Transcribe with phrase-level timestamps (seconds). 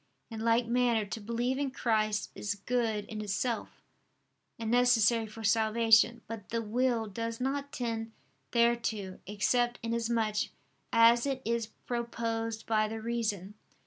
[0.31, 3.69] In like manner, to believe in Christ is good in itself,
[4.57, 8.11] and necessary for salvation: but the will does not tend
[8.51, 10.49] thereto, except inasmuch
[10.91, 13.53] as it is proposed by the reason.